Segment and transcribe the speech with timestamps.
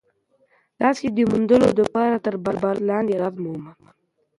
[0.79, 3.75] تاسي د موندلو دپاره تر بالښت لاندي راز وموند؟